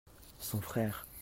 son 0.39 0.59
frère. 0.61 1.05